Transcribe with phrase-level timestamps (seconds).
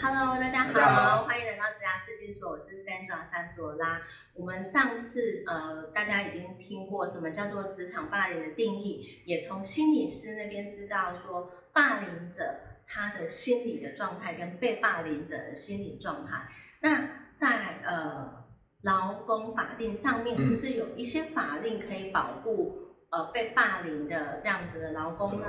[0.00, 4.00] Hello，大家好，好欢迎来到职涯试金所，我是 Sandra 三卓拉。
[4.32, 16.48] 我们上次呃，大家已经听过什么叫做职场霸凌的定义，也从心理师那边知道说，霸凌者他的心理的状态跟被霸凌者的心理状态。
[16.80, 18.44] 那在呃
[18.82, 25.46] 劳工法令上面，嗯是不是有一些法令可以保护呃被霸凌的这样子的劳工呢？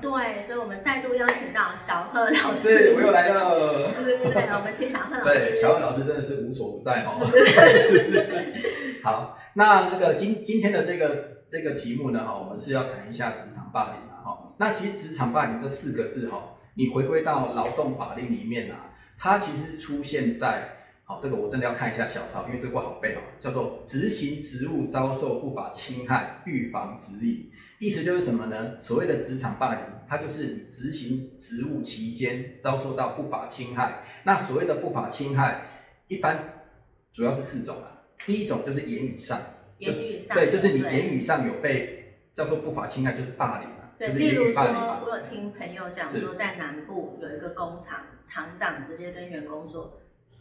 [0.00, 2.68] 对，所以我们再度邀请到小贺老师。
[2.68, 3.92] 是我又来了。
[4.04, 5.24] 对对对，我们请小贺老师。
[5.24, 7.18] 对，小贺老师真的是无所不在哦。
[9.02, 14.52] 好，那那个今今天的这个这个题目呢，哈，我们是要谈一下职场霸凌啊，哈。
[14.58, 16.42] 那其实职场霸凌这四个字，哈，
[16.74, 20.77] 你回归到劳动法令里面啊，它其实出现在，
[21.08, 27.50] 好，这个我真的要看一下小抄，因为这个不好背哦，叫做执行职务遭受不法侵害预防指引。
[27.78, 28.76] 意思就是什么呢？
[28.76, 34.02] 所谓的职场霸凌，它就是你执行职务期间遭受到不法侵害。
[34.24, 35.62] 那所谓的不法侵害，
[36.08, 36.66] 一般
[37.10, 38.02] 主要是四种啊。
[38.26, 39.40] 第一种就是言语上，
[39.78, 44.62] 言语上对，就是你言语上有被叫做不法侵害，就是霸凌嘛，对，例如说。
[44.62, 49.98] 我有听朋友讲是说，在南部有一个工厂，厂长直接跟员工说：“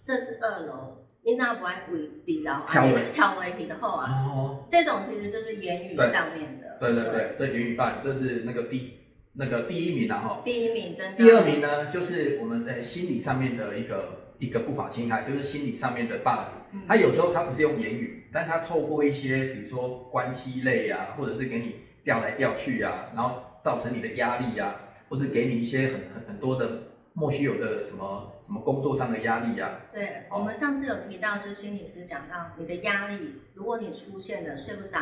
[0.07, 4.07] 这是二楼，你那不爱鬼地牢，跳楼跳楼梯的后啊。
[4.25, 6.77] 哦，”这种其实就是言语上面的。
[6.79, 8.93] 对对对，这言语霸凌，这是那个第
[9.33, 10.41] 那个第一名然后。
[10.45, 11.17] 第一名真的。
[11.17, 16.79] 第二名呢，就是我们的心理上面的一个一个不法侵害，就是心理上面的霸凌。
[16.79, 24.73] 嗯，他有时候他不是用言语，但是他透过一些比如说关系类啊，或者是给你调来调去啊，然后造成你的压力啊，
[25.09, 26.86] 或是给你一些很很很多的
[27.19, 34.99] 莫须有的什么什么工作上的压力啊，对，我们上次有提到，就是心理师讲到你的压力，如果你出现了睡不着、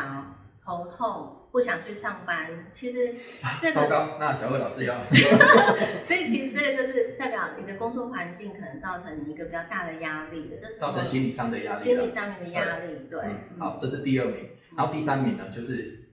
[0.64, 3.14] 头痛、不想去上班，其实
[3.60, 4.98] 这个，糟糕，那小贺老师要。
[6.02, 11.78] 所以其实这个就是代表你的工作环境可能造成你一个比较大的压力的，这是造成心理上的压力。
[11.78, 13.20] 心理上面的压力，对，
[13.58, 14.36] 好，这是第二名，
[14.74, 16.05] 然后第三名呢就是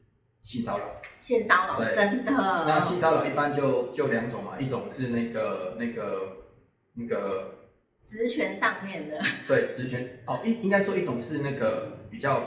[0.43, 0.85] 性骚扰。
[1.17, 6.37] 性骚扰真的，那性骚扰一般就就两种嘛，一种是那个那个
[6.93, 7.55] 那个
[8.03, 12.43] 职权上面的， 对，职权哦，应应该说一种是那个比较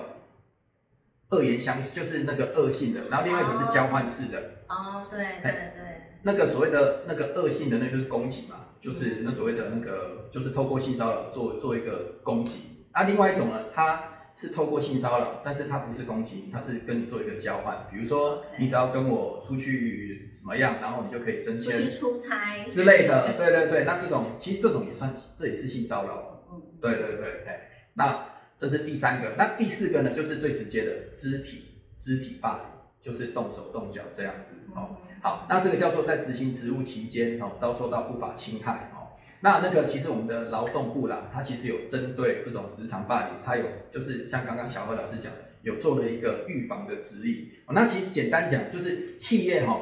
[1.31, 4.39] 恶言相，就是那个恶性的，然后另外一种是交换式的。
[4.69, 5.83] 哦，对对对，
[6.23, 12.87] 那个所谓的那个恶性的，那就是攻击嘛，就是那所谓的那个，就是透过性骚扰做做一个攻击。
[12.93, 14.03] 啊，另外一种呢，它
[14.39, 17.87] 是透过性骚扰，但是它不是攻击，它是跟你做一个交换。
[17.91, 23.33] 比如说你只要跟我出去怎么样，然后你就可以升迁出差之类的。
[23.33, 26.45] 对对对，那这种其实这种也算，这也是性骚扰。
[26.53, 27.61] 嗯，对对对，哎，
[27.95, 28.27] 那
[28.59, 32.65] 这是第三个，那第四个呢，就是最直接的肢体肢体霸凌，
[33.01, 34.97] 就是动手动脚这样子哦。
[35.01, 38.96] 嗯好，那这个叫做在执行职务期间哦，遭受到不法侵害哦。
[39.41, 45.31] 那那个其实我们的劳动部啦，它其实有针对这种职场霸凌，它有就是像刚刚小何老师讲，
[45.63, 47.49] 有做了一个预防的指引。
[47.69, 49.79] 那其实简单讲，就是企业哈、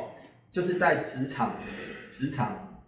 [0.51, 1.57] 就是在职场
[2.11, 2.83] 职场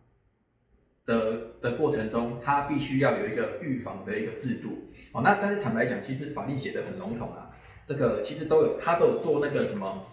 [1.04, 4.88] 的的过程中，它必须要有一个预防的一个制度。
[5.12, 7.50] 哦，那但是坦白讲，其实法令写的很笼统啊，
[7.86, 10.04] 这个其实都有，它都有做那个什么。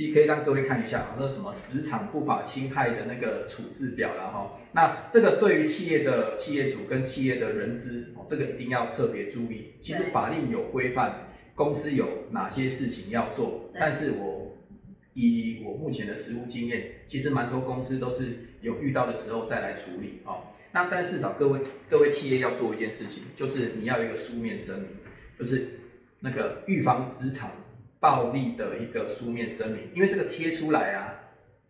[0.00, 9.74] 其实可以让各位看一下啊，那什么职场不法侵害的那个处置表然后，那这个对于企业的企业主跟企业的人资哦，这个一定要特别注意。
[9.78, 14.56] 其实法令有规范公司有哪些事情要做，但是我
[15.12, 20.44] 以我目前的实务经验，其实蛮多公司都是有遇到的时候再来处理哦。
[20.72, 21.60] 那但至少各位
[21.90, 24.88] 各位企业要做一件事情，就是你要有一个书面声明，
[25.38, 25.68] 就是
[26.20, 27.50] 那个预防职场
[28.00, 31.14] 暴力的一个书面声明，因为这个贴出来啊，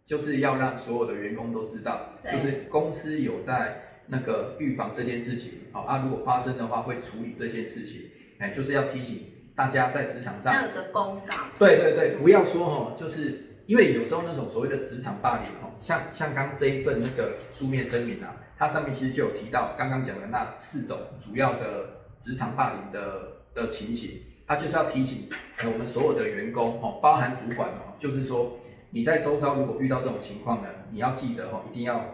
[0.07, 8.03] 就是要让所有的员工都知道，就是公司有在那个预防这件事情，好、啊，如果发生的话会处理这件事情，
[8.39, 9.25] 哎，就是要提醒
[9.55, 21.87] 大家在职场上要有个公告，对对对，不要说哦，就是因为有时候那种所谓的职场霸凌哦，像像刚这一份那个书面声明啊，它上面其实就有提到刚刚讲的那四种主要的
[22.19, 24.21] 职场霸凌的的情形，
[24.51, 28.59] 它就是要提醒呃我们所有的员工哦，包含主管哦，就是说
[28.91, 32.05] 你在周遭如果遇到这种情况呢，你要记得哦，一定要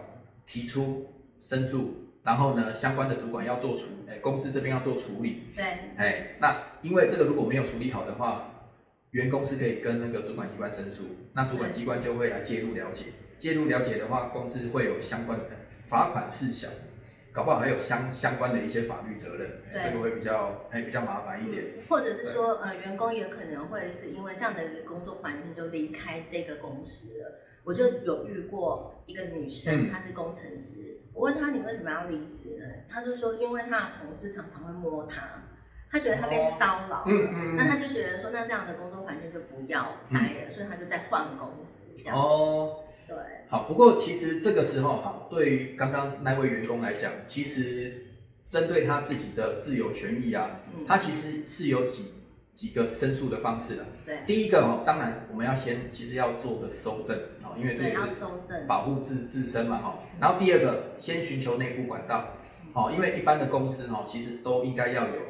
[0.45, 1.07] 提出
[1.41, 1.95] 申诉。
[2.21, 8.51] 然后呢，相关的主管要做处，哎，公司这边要做处理，对，哎，那因为这个如果没有处理好的话，
[9.11, 13.05] 员工是可以跟那个主管机关申诉，那主管机关就会来介入了解。
[13.39, 15.45] 介入了解的话，公司会有相关的
[15.85, 16.69] 罚款事项，
[17.33, 21.65] 搞不好还有相相关的一些法律责任，这个会比较还比较麻烦一点。
[21.87, 27.39] 或者是说，呃，员工也可能会是因为这样的一个工作环境就离开这个公司了。
[27.63, 29.91] 我就有遇过一个女生，嗯。
[29.91, 32.65] 她是工程师，我问她你为什么要离职呢？
[32.89, 35.43] 她就说因为她的同事常常会摸她，
[35.91, 42.21] 她觉得她被骚扰了，嗯嗯那她就觉得说那这样的工作环境就不要待了，所以她就在换公司这样子。
[42.21, 43.15] 哦，对，
[43.49, 48.05] 好，不过其实这个时候哈，对于刚刚那位员工来讲，其实
[48.45, 52.11] 针对他自己的自由权益啊，嗯，他其实是有几
[52.53, 53.85] 几个申诉的方式的。
[54.05, 59.99] 对第一个哦，当然我们要先其实要做个收证哦，因为这对要个是，保护自自身嘛哈。
[60.19, 62.33] 然后第二个，先寻求内部管道，
[62.73, 65.21] 哦，因为一般的公司哦，其实都应该要有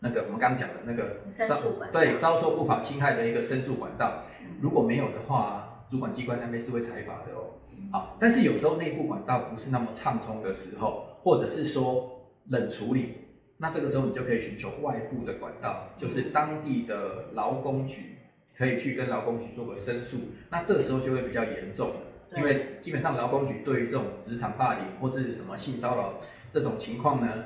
[0.00, 4.22] 那个我们刚刚讲的那个申诉管对遭受不法侵害的一个申诉管道。
[4.40, 7.54] 嗯如果没有的话，主管机关那边是会采访的哦。
[7.70, 13.14] 嗯好，但是有时候内部管道不是那么畅通的时候，或者是说冷处理，
[13.58, 18.16] 那这个时候你就可以寻求外部的管道，就是当地的劳工局
[18.56, 20.16] 可以去跟劳工局做个申诉，
[20.50, 21.92] 那这个时候就会比较严重
[22.34, 26.14] 因为基本上劳工局对于这种职场霸凌或是什么性骚扰
[26.50, 27.44] 这种情况呢，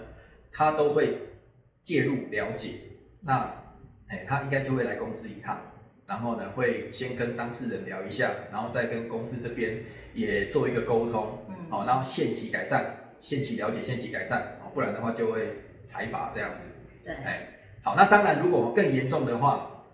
[0.52, 1.18] 他都会
[1.82, 2.74] 介入了解，
[3.20, 3.52] 那
[4.08, 5.60] 哎，他应该就会来公司一趟。
[6.10, 16.64] 然后呢，会先跟当事人聊一下，然后再跟公司这边也做一个沟通，嗯，好、然后限期改善，限期了解，限期改善，哦，不然的话就会裁罚这样子。
[17.04, 19.84] 对，哎，好，那当然如果更严重的话，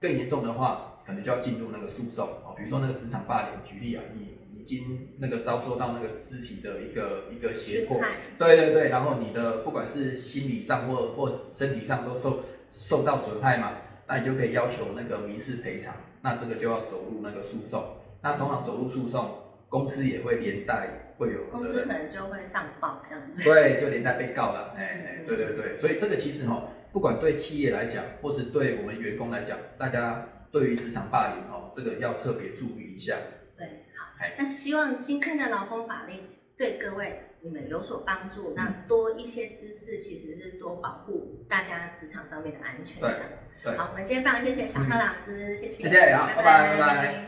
[0.00, 8.00] 更严重的话，可能就要进入那个诉讼哦，比如说那个职场霸凌，举例啊，你已经那个遭受到那个肢体的一个一个胁迫，
[8.36, 12.42] 对对对，然后你的不管是心理上或或身体上都受
[12.72, 13.72] 受到损害嘛，
[14.10, 17.96] 那你就可以要求那个民事赔偿，那这个就要走入那个诉讼。
[18.20, 23.44] 那通常走入诉讼，公司也会连带会有公司可能就会上报这样子。
[23.44, 24.74] 对，就连带被告了。
[24.76, 33.16] 哎哎嗯，对对对，所以这个其实哈、不管对企业来讲，或是对我们员工来讲，大家对于职场霸凌哦，这个要特别注意一下。
[33.56, 33.64] 对，
[33.96, 36.24] 好哎，那希望今天的劳工法令
[36.56, 38.30] 对各位你们有所帮嗯。
[38.30, 38.52] 助。
[38.56, 43.76] 那多一些知识，其实是多保护大家职场上面的安全这对样子。
[43.76, 46.76] 好，我们今天非常谢谢小贺老师，谢谢，谢谢好拜拜。
[46.76, 47.26] 拜拜